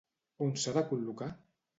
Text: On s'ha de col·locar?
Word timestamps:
On 0.45 0.53
s'ha 0.63 0.73
de 0.77 0.83
col·locar? 0.93 1.27